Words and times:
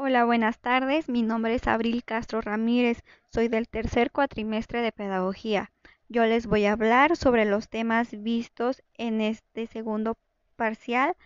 Hola, 0.00 0.24
buenas 0.24 0.60
tardes. 0.60 1.08
Mi 1.08 1.22
nombre 1.22 1.56
es 1.56 1.66
Abril 1.66 2.04
Castro 2.04 2.40
Ramírez. 2.40 3.02
Soy 3.32 3.48
del 3.48 3.66
tercer 3.66 4.12
cuatrimestre 4.12 4.80
de 4.80 4.92
Pedagogía. 4.92 5.72
Yo 6.08 6.24
les 6.24 6.46
voy 6.46 6.66
a 6.66 6.72
hablar 6.74 7.16
sobre 7.16 7.44
los 7.44 7.68
temas 7.68 8.10
vistos 8.22 8.80
en 8.94 9.20
este 9.20 9.66
segundo 9.66 10.16
parcial, 10.54 11.16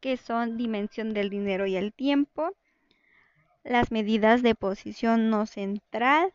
que 0.00 0.16
son 0.16 0.56
dimensión 0.56 1.14
del 1.14 1.30
dinero 1.30 1.66
y 1.66 1.76
el 1.76 1.92
tiempo, 1.92 2.50
las 3.62 3.92
medidas 3.92 4.42
de 4.42 4.56
posición 4.56 5.30
no 5.30 5.46
central 5.46 6.34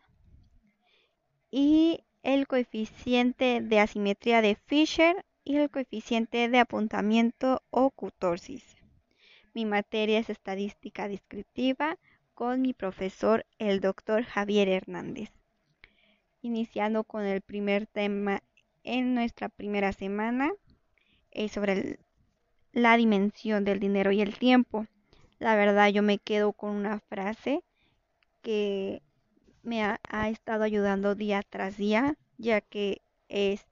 y 1.50 2.02
el 2.22 2.46
coeficiente 2.46 3.60
de 3.60 3.80
asimetría 3.80 4.40
de 4.40 4.54
Fisher 4.54 5.22
y 5.44 5.56
el 5.58 5.68
coeficiente 5.68 6.48
de 6.48 6.60
apuntamiento 6.60 7.60
o 7.68 7.90
cutorsis. 7.90 8.83
Mi 9.54 9.66
materia 9.66 10.18
es 10.18 10.30
estadística 10.30 11.06
descriptiva 11.06 11.96
con 12.34 12.60
mi 12.60 12.74
profesor, 12.74 13.46
el 13.60 13.80
doctor 13.80 14.24
Javier 14.24 14.68
Hernández. 14.68 15.30
Iniciando 16.42 17.04
con 17.04 17.22
el 17.22 17.40
primer 17.40 17.86
tema 17.86 18.42
en 18.82 19.14
nuestra 19.14 19.48
primera 19.48 19.92
semana, 19.92 20.50
es 21.30 21.52
sobre 21.52 22.00
la 22.72 22.96
dimensión 22.96 23.64
del 23.64 23.78
dinero 23.78 24.10
y 24.10 24.22
el 24.22 24.36
tiempo. 24.36 24.88
La 25.38 25.54
verdad 25.54 25.88
yo 25.90 26.02
me 26.02 26.18
quedo 26.18 26.52
con 26.52 26.70
una 26.70 26.98
frase 26.98 27.62
que 28.42 29.02
me 29.62 29.84
ha, 29.84 30.00
estado 30.30 30.64
ayudando 30.64 31.14
día 31.14 31.44
tras 31.48 31.76
día, 31.76 32.16
ya 32.38 32.60
que 32.60 33.02
es, 33.28 33.64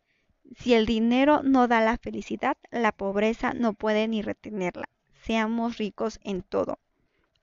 si 0.56 0.74
el 0.74 0.86
dinero 0.86 1.42
no 1.42 1.66
da 1.66 1.80
la 1.80 1.98
felicidad, 1.98 2.56
la 2.70 2.92
pobreza 2.92 3.52
no 3.52 3.72
puede 3.72 4.06
ni 4.06 4.22
retenerla 4.22 4.88
seamos 5.22 5.78
ricos 5.78 6.18
en 6.24 6.42
todo. 6.42 6.78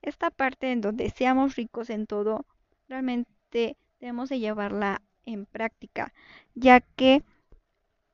Esta 0.02 0.30
parte 0.30 0.72
en 0.72 0.80
donde 0.80 1.10
seamos 1.10 1.56
ricos 1.56 1.90
en 1.90 2.06
todo, 2.06 2.44
realmente 2.88 3.76
debemos 4.00 4.28
de 4.28 4.38
llevarla 4.38 5.02
en 5.24 5.46
práctica, 5.46 6.12
ya 6.54 6.80
que 6.80 7.22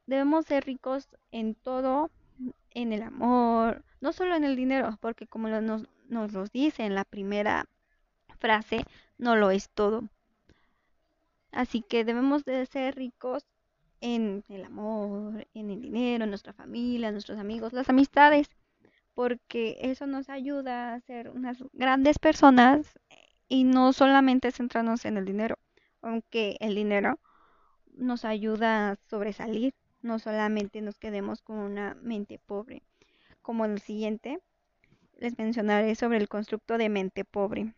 debemos 0.07 0.47
ser 0.47 0.65
ricos 0.65 1.09
en 1.31 1.55
todo, 1.55 2.11
en 2.71 2.93
el 2.93 3.03
amor, 3.03 3.85
no 4.01 4.13
solo 4.13 4.35
en 4.35 4.45
el 4.45 4.57
dinero, 4.57 4.99
porque 5.01 5.27
como 5.27 5.49
nos, 5.49 5.85
nos 6.09 6.33
lo 6.33 6.45
dice 6.47 6.85
en 6.85 6.95
la 6.95 7.05
primera 7.05 7.67
frase, 8.39 8.85
no 9.19 9.37
lo 9.37 9.51
es 9.51 9.71
todo. 9.71 10.05
Así 11.53 11.83
que 11.83 12.05
debemos 12.05 12.45
de 12.45 12.67
ser 12.67 12.97
ricos 12.97 13.45
en 14.01 14.45
el 14.49 14.65
amor, 14.65 15.47
en 15.55 15.71
el 15.71 15.81
dinero, 15.81 16.25
en 16.25 16.31
nuestra 16.31 16.53
familia, 16.53 17.09
en 17.09 17.15
nuestros 17.15 17.39
amigos, 17.39 17.73
las 17.73 17.89
amistades 17.89 18.51
porque 19.17 19.79
eso 19.81 20.07
nos 20.07 20.29
ayuda 20.29 20.93
a 20.93 21.01
ser 21.01 21.31
unas 21.31 21.57
grandes 21.73 22.19
personas 22.19 22.99
y 23.49 23.65
no 23.65 23.95
solamente 23.95 24.53
centrarnos 24.53 25.07
en 25.07 25.17
el 25.17 25.25
dinero, 25.25 25.57
aunque 26.03 26.59
el 26.61 26.75
dinero 26.75 27.19
nos 27.95 28.27
ayuda 28.27 28.91
a 28.91 28.97
sobresalir, 29.09 29.73
no 30.03 30.19
solamente 30.19 30.83
nos 30.83 30.99
quedemos 30.99 31.41
con 31.41 31.57
una 31.57 31.95
mente 31.95 32.39
pobre. 32.45 32.83
Como 33.41 33.65
el 33.65 33.81
siguiente, 33.81 34.39
les 35.17 35.39
mencionaré 35.39 35.95
sobre 35.95 36.19
el 36.19 36.29
constructo 36.29 36.77
de 36.77 36.91
mente 36.91 37.25
pobre, 37.25 37.73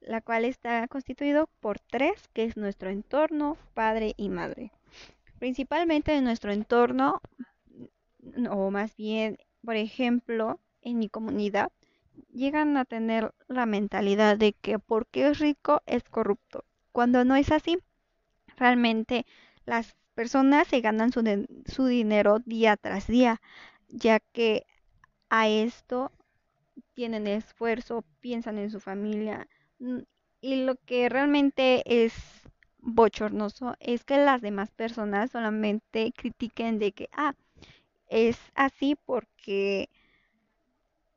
la 0.00 0.22
cual 0.22 0.46
está 0.46 0.88
constituido 0.88 1.50
por 1.60 1.80
tres, 1.80 2.28
que 2.32 2.44
es 2.44 2.56
nuestro 2.56 2.88
entorno, 2.88 3.58
padre 3.74 4.14
y 4.16 4.30
madre. 4.30 4.72
Principalmente 5.38 6.14
en 6.14 6.24
nuestro 6.24 6.50
entorno, 6.50 7.20
o 8.48 8.70
más 8.70 8.96
bien 8.96 9.36
por 9.66 9.76
ejemplo, 9.76 10.60
en 10.80 10.98
mi 10.98 11.08
comunidad, 11.08 11.72
llegan 12.32 12.76
a 12.76 12.84
tener 12.84 13.34
la 13.48 13.66
mentalidad 13.66 14.38
de 14.38 14.52
que 14.54 14.78
porque 14.78 15.28
es 15.28 15.40
rico 15.40 15.82
es 15.86 16.04
corrupto, 16.04 16.64
cuando 16.92 17.24
no 17.24 17.34
es 17.36 17.50
así. 17.50 17.78
Realmente 18.56 19.26
las 19.66 19.96
personas 20.14 20.68
se 20.68 20.80
ganan 20.80 21.12
su, 21.12 21.22
su 21.66 21.86
dinero 21.86 22.38
día 22.38 22.76
tras 22.76 23.08
día, 23.08 23.40
ya 23.88 24.20
que 24.20 24.66
a 25.30 25.48
esto 25.48 26.12
tienen 26.94 27.26
esfuerzo, 27.26 28.04
piensan 28.20 28.58
en 28.58 28.70
su 28.70 28.78
familia. 28.80 29.48
Mm, 29.80 29.98
y 30.40 30.64
lo 30.64 30.76
que 30.76 31.08
realmente 31.08 31.82
es 32.04 32.14
bochornoso 32.78 33.74
es 33.80 34.04
que 34.04 34.16
las 34.16 34.42
demás 34.42 34.70
personas 34.70 35.32
solamente 35.32 36.12
critiquen 36.16 36.78
de 36.78 36.92
que, 36.92 37.08
ah, 37.12 37.34
es 38.08 38.38
así 38.54 38.96
porque 39.06 39.88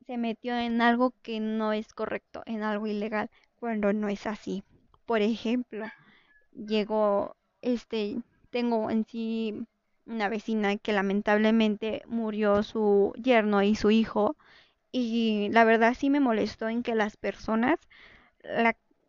se 0.05 0.17
metió 0.17 0.57
en 0.57 0.81
algo 0.81 1.13
que 1.21 1.39
no 1.39 1.73
es 1.73 1.93
correcto, 1.93 2.43
en 2.45 2.63
algo 2.63 2.87
ilegal, 2.87 3.29
cuando 3.59 3.93
no 3.93 4.09
es 4.09 4.25
así. 4.27 4.63
Por 5.05 5.21
ejemplo, 5.21 5.85
llegó, 6.53 7.35
este, 7.61 8.17
tengo 8.51 8.89
en 8.89 9.05
sí 9.05 9.65
una 10.05 10.29
vecina 10.29 10.77
que 10.77 10.93
lamentablemente 10.93 12.03
murió 12.07 12.63
su 12.63 13.13
yerno 13.21 13.63
y 13.63 13.75
su 13.75 13.91
hijo 13.91 14.35
y 14.91 15.49
la 15.51 15.65
verdad 15.65 15.95
sí 15.97 16.09
me 16.09 16.19
molestó 16.19 16.69
en 16.69 16.83
que 16.83 16.95
las 16.95 17.17
personas 17.17 17.79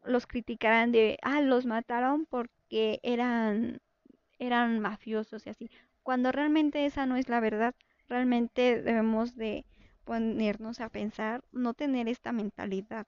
los 0.05 0.27
criticaran 0.27 0.93
de, 0.93 1.19
ah, 1.23 1.41
los 1.41 1.67
mataron 1.67 2.27
porque 2.27 3.01
eran, 3.03 3.81
eran 4.39 4.81
mafiosos 4.81 5.47
y 5.47 5.51
así 5.51 5.71
cuando 6.03 6.33
realmente 6.33 6.87
esa 6.87 7.07
no 7.07 7.17
es 7.17 7.29
la 7.29 7.41
verdad. 7.41 7.75
Realmente 8.09 8.83
debemos 8.83 9.37
de 9.37 9.65
ponernos 10.05 10.81
a 10.81 10.89
pensar, 10.89 11.45
no 11.53 11.75
tener 11.75 12.09
esta 12.09 12.33
mentalidad. 12.33 13.07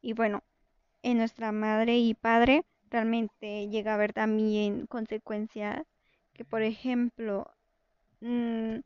Y 0.00 0.12
bueno, 0.12 0.42
en 1.02 1.18
nuestra 1.18 1.52
madre 1.52 1.98
y 1.98 2.14
padre 2.14 2.64
realmente 2.90 3.68
llega 3.68 3.92
a 3.92 3.94
haber 3.94 4.12
también 4.12 4.86
consecuencias 4.86 5.84
que, 6.32 6.44
por 6.44 6.62
ejemplo, 6.62 7.50
mm, 8.20 8.78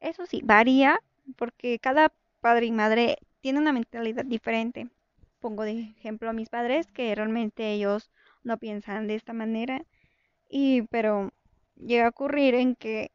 eso 0.00 0.26
sí, 0.26 0.42
varía 0.44 1.00
porque 1.36 1.78
cada 1.78 2.12
padre 2.40 2.66
y 2.66 2.72
madre 2.72 3.18
tiene 3.40 3.60
una 3.60 3.72
mentalidad 3.72 4.24
diferente. 4.24 4.88
Pongo 5.40 5.64
de 5.64 5.80
ejemplo 5.98 6.30
a 6.30 6.32
mis 6.32 6.48
padres 6.48 6.86
que 6.88 7.14
realmente 7.14 7.72
ellos 7.72 8.10
no 8.44 8.58
piensan 8.58 9.06
de 9.06 9.14
esta 9.16 9.32
manera 9.32 9.84
y 10.48 10.82
pero 10.82 11.32
llega 11.76 12.06
a 12.06 12.10
ocurrir 12.10 12.54
en 12.54 12.74
que, 12.76 13.10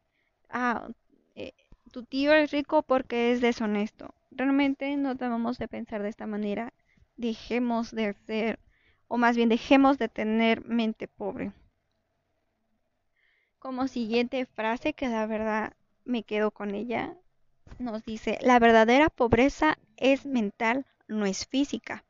ah, 0.49 0.89
eh, 1.35 1.53
tu 1.91 2.03
tío 2.03 2.33
es 2.33 2.51
rico 2.51 2.83
porque 2.83 3.31
es 3.31 3.41
deshonesto. 3.41 4.13
Realmente 4.31 4.95
no 4.97 5.15
debemos 5.15 5.57
de 5.57 5.67
pensar 5.67 6.01
de 6.03 6.09
esta 6.09 6.27
manera. 6.27 6.73
Dejemos 7.15 7.91
de 7.91 8.13
ser, 8.13 8.59
o 9.07 9.17
más 9.17 9.35
bien 9.35 9.49
dejemos 9.49 9.97
de 9.97 10.09
tener 10.09 10.63
mente 10.65 11.07
pobre. 11.07 11.53
Como 13.59 13.87
siguiente 13.87 14.45
frase, 14.45 14.93
que 14.93 15.07
la 15.07 15.25
verdad 15.25 15.73
me 16.05 16.23
quedo 16.23 16.51
con 16.51 16.75
ella, 16.75 17.15
nos 17.79 18.03
dice, 18.05 18.37
la 18.41 18.59
verdadera 18.59 19.09
pobreza 19.09 19.77
es 19.97 20.25
mental, 20.25 20.85
no 21.07 21.25
es 21.25 21.45
física. 21.47 22.03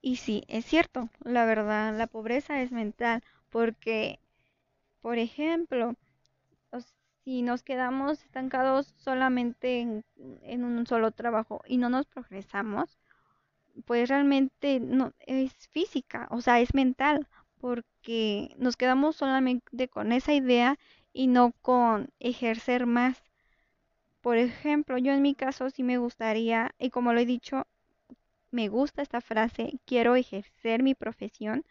Y 0.00 0.16
sí, 0.16 0.44
es 0.48 0.64
cierto, 0.64 1.08
la 1.22 1.44
verdad, 1.46 1.96
la 1.96 2.06
pobreza 2.06 2.60
es 2.62 2.72
mental, 2.72 3.22
porque 3.50 4.18
por 5.04 5.18
ejemplo, 5.18 5.96
si 7.24 7.42
nos 7.42 7.62
quedamos 7.62 8.22
estancados 8.24 8.94
solamente 8.96 9.80
en, 9.82 10.64
un 10.64 10.86
solo 10.86 11.10
trabajo 11.10 11.60
y 11.66 11.76
no 11.76 11.90
nos 11.90 12.06
progresamos, 12.06 12.98
pues 13.84 14.08
realmente 14.08 14.80
no 14.80 15.12
es 15.18 15.52
física, 15.68 16.26
o 16.30 16.40
sea, 16.40 16.58
es 16.60 16.72
mental, 16.72 17.28
porque 17.60 18.54
nos 18.56 18.78
quedamos 18.78 19.16
solamente 19.16 19.88
con 19.88 20.10
esa 20.10 20.32
idea 20.32 20.78
y 21.12 21.26
no 21.26 21.52
con 21.60 22.08
ejercer 22.18 22.86
más. 22.86 23.22
Por 24.22 24.38
ejemplo, 24.38 24.96
yo 24.96 25.12
en 25.12 25.20
mi 25.20 25.34
caso 25.34 25.68
sí 25.68 25.82
me 25.82 25.98
gustaría, 25.98 26.74
y 26.78 26.88
como 26.88 27.12
lo 27.12 27.20
he 27.20 27.26
dicho, 27.26 27.66
me 28.50 28.68
gusta 28.68 29.02
esta 29.02 29.20
frase, 29.20 29.78
quiero 29.84 30.16
ejercer 30.16 30.82
mi 30.82 30.94
profesión 30.94 31.62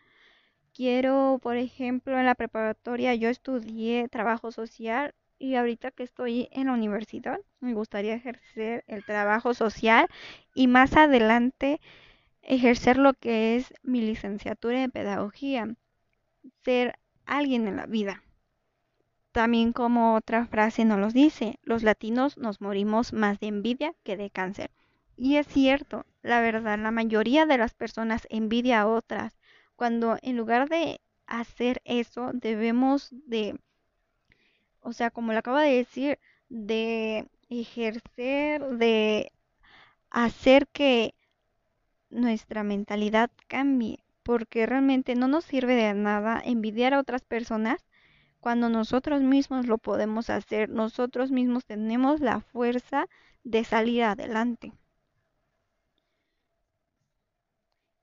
Quiero, 0.74 1.40
por 1.42 1.56
ejemplo, 1.58 2.18
en 2.20 2.26
la 2.26 2.36
preparatoria 2.36 3.14
yo 3.14 3.30
estudié 3.30 4.08
trabajo 4.10 4.52
social 4.52 5.14
y 5.38 5.56
ahorita 5.56 5.92
que 5.92 6.02
estoy 6.04 6.50
en 6.52 6.66
la 6.68 6.74
universidad 6.74 7.40
me 7.60 7.76
gustaría 7.76 8.16
ejercer 8.16 8.84
el 8.88 9.06
trabajo 9.06 9.54
social 9.54 10.08
y 10.56 10.68
más 10.68 10.98
adelante 10.98 11.80
ejercer 12.42 12.98
lo 12.98 13.14
que 13.14 13.56
es 13.56 13.74
mi 13.84 14.02
licenciatura 14.02 14.84
en 14.84 14.90
pedagogía, 14.90 15.76
ser 16.64 16.98
alguien 17.26 17.68
en 17.68 17.76
la 17.78 17.86
vida. 17.86 18.24
También 19.32 19.74
como 19.74 20.16
otra 20.16 20.48
frase 20.48 20.86
nos 20.86 21.00
lo 21.00 21.10
dice, 21.10 21.60
los 21.62 21.84
latinos 21.84 22.38
nos 22.38 22.62
morimos 22.62 23.14
más 23.14 23.40
de 23.40 23.48
envidia 23.48 23.94
que 24.04 24.18
de 24.18 24.32
cáncer. 24.32 24.72
Y 25.18 25.36
es 25.38 25.48
cierto, 25.48 26.06
la 26.24 26.42
verdad, 26.42 26.80
la 26.80 26.92
mayoría 26.92 27.46
de 27.46 27.60
las 27.60 27.76
personas 27.76 28.28
envidia 28.32 28.82
a 28.82 28.88
otras 28.88 29.38
cuando 29.76 30.18
en 30.22 30.38
lugar 30.38 30.70
de 30.70 31.02
hacer 31.28 31.82
eso, 31.86 32.32
debemos 32.34 33.10
de, 33.12 33.60
o 34.82 34.94
sea, 34.94 35.10
como 35.12 35.34
lo 35.34 35.40
acabo 35.40 35.58
de 35.58 35.74
decir, 35.76 36.20
de 36.50 37.28
ejercer, 37.50 38.62
de 38.78 39.32
hacer 40.10 40.68
que 40.68 41.16
nuestra 42.10 42.64
mentalidad 42.64 43.32
cambie, 43.48 44.04
porque 44.24 44.66
realmente 44.66 45.16
no 45.16 45.28
nos 45.28 45.46
sirve 45.46 45.76
de 45.76 45.94
nada 45.94 46.42
envidiar 46.46 46.94
a 46.94 47.00
otras 47.00 47.24
personas 47.24 47.86
cuando 48.40 48.70
nosotros 48.70 49.22
mismos 49.22 49.68
lo 49.68 49.78
podemos 49.78 50.30
hacer, 50.30 50.70
nosotros 50.70 51.32
mismos 51.32 51.66
tenemos 51.66 52.20
la 52.20 52.42
fuerza 52.42 53.08
de 53.44 53.64
salir 53.64 54.04
adelante. 54.04 54.74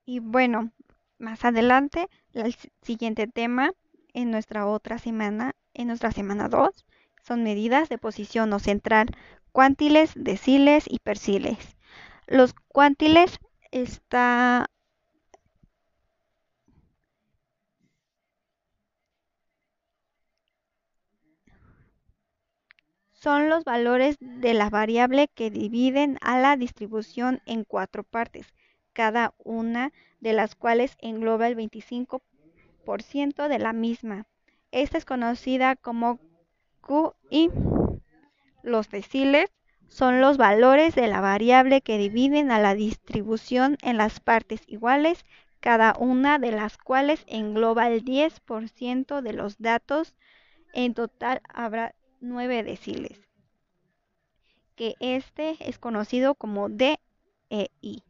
Y 0.05 0.19
bueno, 0.19 0.71
más 1.21 1.45
adelante, 1.45 2.07
el 2.33 2.55
siguiente 2.81 3.27
tema 3.27 3.71
en 4.13 4.31
nuestra 4.31 4.67
otra 4.67 4.99
semana, 4.99 5.53
en 5.73 5.87
nuestra 5.87 6.11
semana 6.11 6.49
2, 6.49 6.85
son 7.23 7.43
medidas 7.43 7.89
de 7.89 7.97
posición 7.97 8.51
o 8.53 8.59
central, 8.59 9.07
cuantiles, 9.53 10.11
deciles 10.15 10.85
y 10.89 10.99
perciles. 10.99 11.77
Los 12.27 12.53
cuantiles 12.69 13.39
está 13.71 14.67
son 23.13 23.47
los 23.47 23.63
valores 23.63 24.17
de 24.19 24.53
la 24.53 24.69
variable 24.69 25.29
que 25.29 25.49
dividen 25.49 26.17
a 26.19 26.37
la 26.39 26.57
distribución 26.57 27.39
en 27.45 27.63
cuatro 27.63 28.03
partes, 28.03 28.53
cada 28.93 29.33
una 29.37 29.91
de 30.19 30.33
las 30.33 30.55
cuales 30.55 30.95
engloba 30.99 31.47
el 31.47 31.55
25% 31.55 33.47
de 33.47 33.59
la 33.59 33.73
misma. 33.73 34.27
Esta 34.71 34.97
es 34.97 35.05
conocida 35.05 35.75
como 35.75 36.19
QI. 36.81 37.49
Los 38.63 38.89
deciles 38.89 39.51
son 39.87 40.21
los 40.21 40.37
valores 40.37 40.95
de 40.95 41.07
la 41.07 41.19
variable 41.19 41.81
que 41.81 41.97
dividen 41.97 42.51
a 42.51 42.59
la 42.59 42.75
distribución 42.75 43.77
en 43.81 43.97
las 43.97 44.19
partes 44.19 44.61
iguales, 44.67 45.25
cada 45.59 45.95
una 45.99 46.39
de 46.39 46.51
las 46.51 46.77
cuales 46.77 47.23
engloba 47.27 47.89
el 47.89 48.05
10% 48.05 49.21
de 49.21 49.33
los 49.33 49.57
datos. 49.57 50.15
En 50.73 50.93
total 50.93 51.41
habrá 51.53 51.93
9 52.21 52.63
deciles, 52.63 53.19
que 54.75 54.95
este 54.99 55.57
es 55.59 55.77
conocido 55.77 56.35
como 56.35 56.69
DEI. 56.69 58.03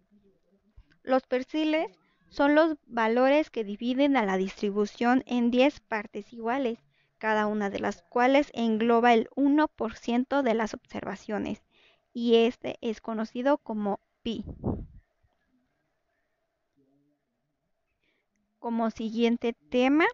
Los 1.04 1.24
perciles 1.24 1.92
son 2.30 2.56
los 2.56 2.78
valores 2.86 3.50
que 3.50 3.64
dividen 3.64 4.16
a 4.16 4.26
la 4.26 4.38
distribución 4.38 5.24
en 5.26 5.52
10 5.52 5.80
partes 5.82 6.32
iguales, 6.32 6.80
cada 7.18 7.48
una 7.48 7.70
de 7.70 7.80
las 7.80 8.02
cuales 8.04 8.50
engloba 8.54 9.14
el 9.14 9.30
1% 9.36 10.42
de 10.42 10.54
las 10.54 10.74
observaciones, 10.74 11.62
y 12.14 12.36
este 12.36 12.78
es 12.82 13.02
conocido 13.02 13.58
como 13.58 14.00
pi. 14.22 14.46
Como 18.60 18.92
siguiente 18.92 19.54
tema 19.70 20.06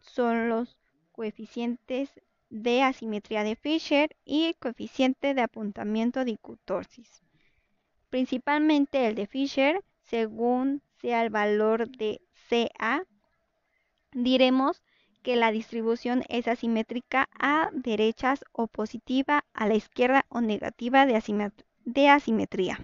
son 0.00 0.48
los 0.48 0.76
coeficientes 1.12 2.10
de 2.50 2.82
asimetría 2.82 3.42
de 3.42 3.56
Fisher 3.56 4.16
y 4.24 4.54
coeficiente 4.54 5.32
de 5.32 5.42
apuntamiento 5.42 6.24
de 6.24 6.36
cutorsis. 6.38 7.22
Principalmente 8.10 9.06
el 9.06 9.14
de 9.14 9.26
Fisher, 9.26 9.84
según 10.04 10.82
sea 11.00 11.22
el 11.22 11.30
valor 11.30 11.88
de 11.88 12.20
CA, 12.48 13.04
diremos 14.12 14.82
que 15.22 15.36
la 15.36 15.50
distribución 15.50 16.22
es 16.28 16.48
asimétrica 16.48 17.28
a 17.38 17.70
derechas 17.72 18.44
o 18.52 18.66
positiva 18.66 19.44
a 19.54 19.66
la 19.66 19.74
izquierda 19.74 20.26
o 20.28 20.40
negativa 20.40 21.06
de, 21.06 21.52
de 21.84 22.08
asimetría. 22.08 22.78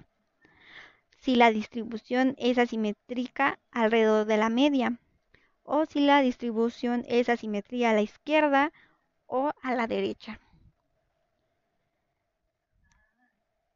Si 1.19 1.37
la 1.37 1.51
distribución 1.51 2.35
es 2.39 2.57
asimétrica 2.57 3.59
alrededor 3.71 4.25
de 4.25 4.39
la 4.39 4.49
media, 4.49 4.99
o 5.63 5.85
si 5.85 6.01
la 6.01 6.23
distribución 6.23 7.05
es 7.07 7.29
asimetría 7.29 7.91
a 7.91 7.95
la 7.95 8.03
izquierda 8.03 8.73
o 9.27 9.53
a 9.63 9.75
la 9.75 9.87
derecha. 9.87 10.41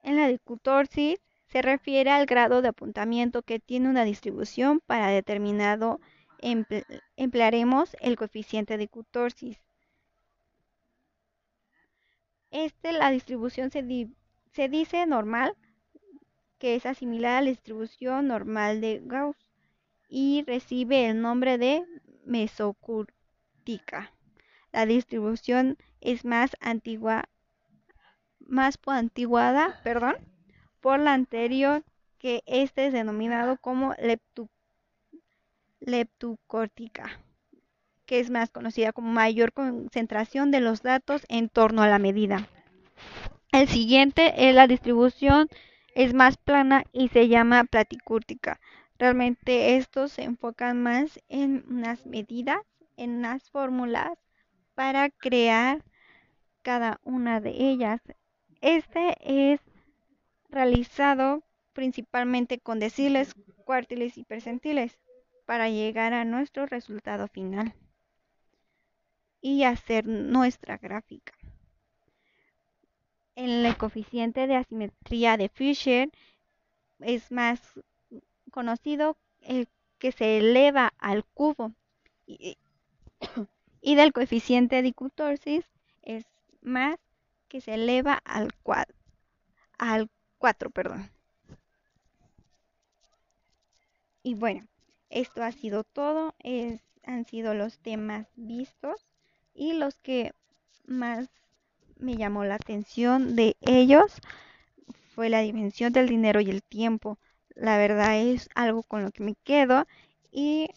En 0.02 0.16
la 0.16 0.28
dicutorsis 0.28 1.20
se 1.54 1.62
refiere 1.62 2.10
al 2.10 2.26
grado 2.26 2.62
de 2.62 2.68
apuntamiento 2.70 3.42
que 3.42 3.60
tiene 3.60 3.88
una 3.88 4.02
distribución 4.02 4.80
para 4.80 5.06
determinado 5.06 6.00
emplearemos 7.16 7.96
el 8.00 8.16
coeficiente 8.16 8.76
de 8.76 8.88
cutorsis. 8.88 9.60
Este, 12.50 12.92
la 12.92 13.08
distribución 13.12 13.70
se, 13.70 13.84
dice 14.68 15.06
normal, 15.06 15.56
que 16.58 16.74
es 16.74 16.82
similar 16.98 17.36
a 17.36 17.40
la 17.42 17.50
distribución 17.50 18.26
normal 18.26 18.80
de 18.80 19.00
Gauss 19.04 19.36
y 20.08 20.42
recibe 20.48 21.06
el 21.06 21.20
nombre 21.20 21.56
de 21.56 21.84
mesocúrtica. 22.24 24.12
La 24.72 24.86
distribución 24.86 25.78
es 26.00 26.24
más 26.24 26.56
antigua, 26.58 27.28
más 28.40 28.76
antiguada, 28.86 29.80
perdón, 29.84 30.33
por 30.84 31.00
la 31.00 31.14
anterior 31.14 31.82
que 32.18 32.42
este 32.44 32.86
es 32.86 32.92
denominado 32.92 33.56
como 33.56 33.94
leptucórtica, 35.80 37.22
que 38.04 38.20
es 38.20 38.28
más 38.28 38.50
conocida 38.50 38.92
como 38.92 39.10
mayor 39.10 39.54
concentración 39.54 40.50
de 40.50 40.60
los 40.60 40.82
datos 40.82 41.24
en 41.30 41.48
torno 41.48 41.80
a 41.80 41.88
la 41.88 41.98
medida. 41.98 42.50
El 43.50 43.66
siguiente 43.66 44.50
es 44.50 44.54
la 44.54 44.66
distribución 44.66 45.48
es 45.94 46.12
más 46.12 46.36
plana 46.36 46.84
y 46.92 47.08
se 47.08 47.28
llama 47.28 47.64
platicúrtica. 47.64 48.60
Realmente 48.98 49.76
estos 49.76 50.12
se 50.12 50.24
enfocan 50.24 50.82
más 50.82 51.18
en 51.30 51.64
unas 51.66 52.04
medidas, 52.04 52.60
en 52.98 53.16
unas 53.16 53.48
fórmulas 53.48 54.18
para 54.74 55.08
crear 55.08 55.82
cada 56.60 57.00
una 57.04 57.40
de 57.40 57.52
ellas. 57.52 58.02
Este 58.60 59.16
es 59.22 59.60
realizado 60.54 61.42
principalmente 61.72 62.58
con 62.58 62.78
deciles, 62.78 63.34
cuartiles 63.64 64.16
y 64.16 64.24
percentiles 64.24 64.98
para 65.44 65.68
llegar 65.68 66.14
a 66.14 66.24
nuestro 66.24 66.66
resultado 66.66 67.28
final 67.28 67.74
y 69.40 69.64
hacer 69.64 70.06
nuestra 70.06 70.78
gráfica. 70.78 71.34
El 73.34 73.76
coeficiente 73.76 74.46
de 74.46 74.56
asimetría 74.56 75.36
de 75.36 75.48
Fisher 75.48 76.10
es 77.00 77.30
más 77.32 77.60
conocido 78.50 79.18
que 79.98 80.12
se 80.12 80.38
eleva 80.38 80.94
al 80.98 81.24
cubo 81.24 81.74
y, 82.26 82.56
del 83.82 84.12
coeficiente 84.12 84.82
de 84.82 84.92
cutorsis 84.92 85.64
es 86.02 86.24
más 86.62 86.98
que 87.48 87.60
se 87.60 87.74
eleva 87.74 88.14
al, 88.24 88.54
cuadro, 88.62 88.96
al 89.78 90.08
4. 90.44 90.68
Perdón. 90.68 91.10
Y 94.22 94.34
bueno, 94.34 94.66
esto 95.08 95.42
ha 95.42 95.52
sido 95.52 95.84
todo. 95.84 96.34
Es, 96.38 96.82
han 97.02 97.24
sido 97.24 97.54
los 97.54 97.78
temas 97.78 98.26
vistos 98.36 99.06
y 99.54 99.72
los 99.72 99.94
que 100.00 100.32
más 100.84 101.30
me 101.96 102.16
llamó 102.16 102.44
la 102.44 102.56
atención 102.56 103.36
de 103.36 103.56
ellos 103.62 104.20
fue 105.14 105.30
la 105.30 105.40
dimensión 105.40 105.94
del 105.94 106.10
dinero 106.10 106.42
y 106.42 106.50
el 106.50 106.62
tiempo. 106.62 107.18
La 107.54 107.78
verdad 107.78 108.18
es 108.18 108.50
algo 108.54 108.82
con 108.82 109.02
lo 109.02 109.12
que 109.12 109.22
me 109.22 109.36
quedo 109.44 109.86
y 110.30 110.68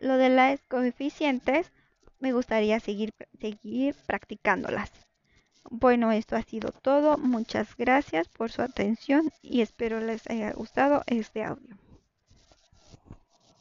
lo 0.00 0.18
de 0.18 0.28
las 0.28 0.60
coeficientes 0.64 1.72
me 2.18 2.34
gustaría 2.34 2.78
seguir, 2.80 3.14
seguir 3.40 3.94
practicándolas. 4.06 5.05
Bueno, 5.70 6.12
esto 6.12 6.36
ha 6.36 6.42
sido 6.42 6.70
todo. 6.70 7.18
Muchas 7.18 7.76
gracias 7.76 8.28
por 8.28 8.50
su 8.50 8.62
atención 8.62 9.30
y 9.42 9.60
espero 9.60 10.00
les 10.00 10.28
haya 10.28 10.52
gustado 10.52 11.02
este 11.06 11.44
audio. 11.44 11.76